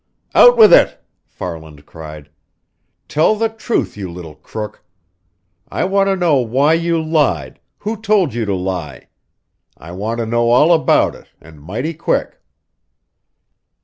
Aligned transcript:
"Out 0.33 0.57
with 0.57 0.73
it!" 0.73 0.99
Farland 1.27 1.85
cried. 1.85 2.31
"Tell 3.07 3.35
the 3.35 3.49
truth, 3.49 3.95
you 3.95 4.11
little 4.11 4.33
crook! 4.33 4.83
I 5.69 5.83
want 5.83 6.07
to 6.07 6.15
know 6.15 6.37
why 6.37 6.73
you 6.73 6.99
lied, 6.99 7.59
who 7.77 8.01
told 8.01 8.33
you 8.33 8.43
to 8.45 8.55
lie. 8.55 9.09
I 9.77 9.91
want 9.91 10.17
to 10.17 10.25
know 10.25 10.49
all 10.49 10.73
about 10.73 11.13
it, 11.13 11.27
and 11.39 11.61
mighty 11.61 11.93
quick!" 11.93 12.41